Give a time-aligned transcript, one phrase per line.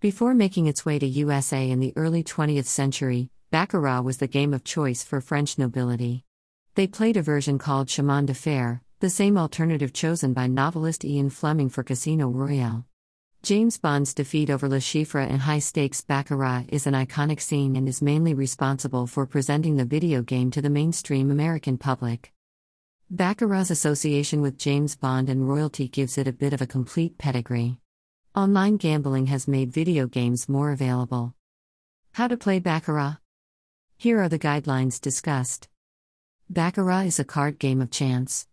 [0.00, 4.54] Before making its way to USA in the early 20th century, Baccarat was the game
[4.54, 6.24] of choice for French nobility.
[6.76, 11.30] They played a version called Chemin de Fer, the same alternative chosen by novelist Ian
[11.30, 12.86] Fleming for Casino Royale.
[13.42, 17.88] James Bond's defeat over Le Chiffre in high stakes Baccarat is an iconic scene and
[17.88, 22.32] is mainly responsible for presenting the video game to the mainstream American public.
[23.10, 27.80] Baccarat's association with James Bond and royalty gives it a bit of a complete pedigree.
[28.36, 31.34] Online gambling has made video games more available.
[32.12, 33.16] How to play Baccarat?
[33.96, 35.68] Here are the guidelines discussed.
[36.50, 38.46] Baccarat is a card game of chance.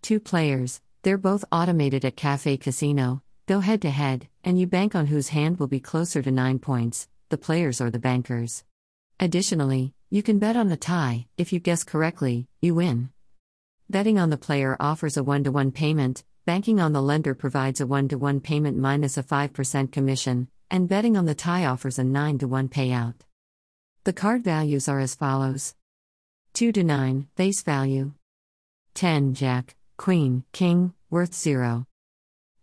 [0.00, 4.94] Two players, they're both automated at Cafe Casino, go head to head, and you bank
[4.94, 8.64] on whose hand will be closer to 9 points, the players or the bankers.
[9.20, 13.10] Additionally, you can bet on a tie, if you guess correctly, you win.
[13.90, 17.78] Betting on the player offers a 1 to 1 payment, banking on the lender provides
[17.78, 21.98] a 1 to 1 payment minus a 5% commission, and betting on the tie offers
[21.98, 23.16] a 9 to 1 payout.
[24.04, 25.74] The card values are as follows
[26.54, 28.12] 2 to 9, face value.
[28.94, 31.86] 10, Jack, Queen, King, worth 0.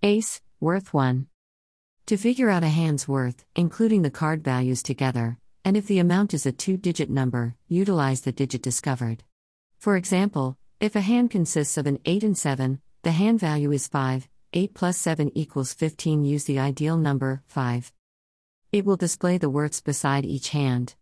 [0.02, 1.28] Ace, worth 1.
[2.08, 6.34] To figure out a hand's worth, including the card values together, and if the amount
[6.34, 9.24] is a two digit number, utilize the digit discovered.
[9.78, 13.88] For example, if a hand consists of an 8 and 7, the hand value is
[13.88, 16.25] 5, 8 plus 7 equals 15.
[16.25, 17.94] Use the ideal number, 5.
[18.72, 20.95] It will display the worths beside each hand.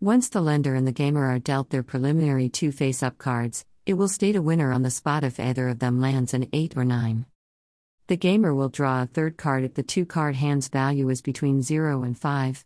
[0.00, 3.94] Once the lender and the gamer are dealt their preliminary two face up cards, it
[3.94, 6.84] will state a winner on the spot if either of them lands an 8 or
[6.84, 7.24] 9.
[8.08, 11.62] The gamer will draw a third card if the two card hand's value is between
[11.62, 12.64] 0 and 5.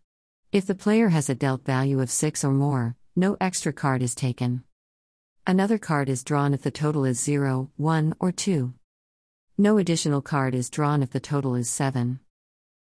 [0.51, 4.15] If the player has a dealt value of 6 or more, no extra card is
[4.15, 4.65] taken.
[5.49, 8.75] Another card is drawn if the total is 0, 1, or 2.
[9.57, 12.21] No additional card is drawn if the total is 7.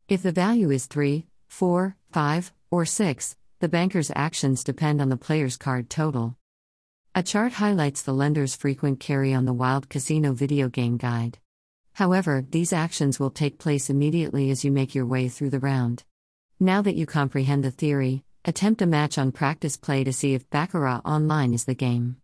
[0.08, 5.16] If the value is 3, 4, 5, or 6, the banker's actions depend on the
[5.16, 6.36] player's card total.
[7.12, 11.38] A chart highlights the lender's frequent carry on the Wild Casino video game guide.
[11.94, 16.04] However, these actions will take place immediately as you make your way through the round.
[16.60, 20.48] Now that you comprehend the theory, attempt a match on practice play to see if
[20.50, 22.18] Baccarat Online is the game.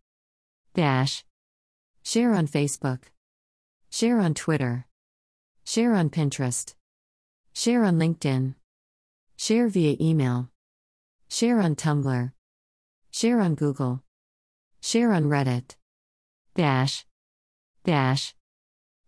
[0.75, 1.25] Dash.
[2.05, 3.01] Share on Facebook.
[3.91, 4.87] Share on Twitter.
[5.65, 6.75] Share on Pinterest.
[7.53, 8.55] Share on LinkedIn.
[9.37, 10.49] Share via email.
[11.29, 12.33] Share on Tumblr.
[13.11, 14.03] Share on Google.
[14.81, 15.75] Share on Reddit.
[16.55, 17.05] Dash.
[17.85, 18.35] Dash.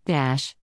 [0.05, 0.57] Dash.